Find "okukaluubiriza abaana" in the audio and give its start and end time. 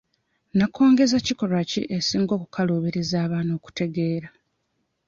2.37-3.51